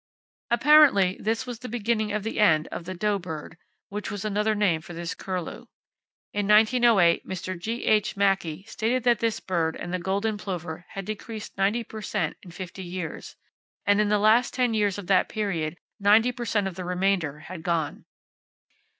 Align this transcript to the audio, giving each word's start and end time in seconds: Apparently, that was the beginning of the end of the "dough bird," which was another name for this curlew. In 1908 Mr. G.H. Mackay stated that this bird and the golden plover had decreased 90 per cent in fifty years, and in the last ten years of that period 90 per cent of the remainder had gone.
Apparently, 0.49 1.15
that 1.19 1.45
was 1.45 1.59
the 1.59 1.69
beginning 1.69 2.11
of 2.11 2.23
the 2.23 2.39
end 2.39 2.67
of 2.69 2.85
the 2.85 2.95
"dough 2.95 3.19
bird," 3.19 3.55
which 3.89 4.09
was 4.09 4.25
another 4.25 4.55
name 4.55 4.81
for 4.81 4.95
this 4.95 5.13
curlew. 5.13 5.67
In 6.33 6.47
1908 6.47 7.27
Mr. 7.27 7.55
G.H. 7.55 8.17
Mackay 8.17 8.63
stated 8.63 9.03
that 9.03 9.19
this 9.19 9.39
bird 9.39 9.75
and 9.75 9.93
the 9.93 9.99
golden 9.99 10.39
plover 10.39 10.85
had 10.95 11.05
decreased 11.05 11.55
90 11.55 11.83
per 11.83 12.01
cent 12.01 12.35
in 12.41 12.49
fifty 12.49 12.81
years, 12.81 13.35
and 13.85 14.01
in 14.01 14.09
the 14.09 14.17
last 14.17 14.55
ten 14.55 14.73
years 14.73 14.97
of 14.97 15.05
that 15.05 15.29
period 15.29 15.77
90 15.99 16.31
per 16.31 16.45
cent 16.45 16.65
of 16.67 16.73
the 16.73 16.83
remainder 16.83 17.41
had 17.41 17.61
gone. 17.61 18.05